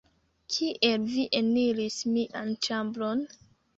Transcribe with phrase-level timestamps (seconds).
[0.53, 3.23] Kiel vi eniris mian ĉambron?